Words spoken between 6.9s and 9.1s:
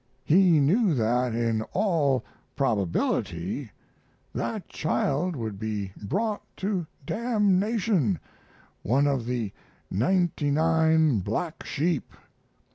damnation one